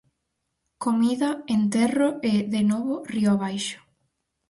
Comida, 0.83 1.29
enterro 1.55 2.09
e, 2.31 2.33
de 2.53 2.61
novo, 2.71 2.95
río 3.13 3.29
abaixo. 3.33 3.79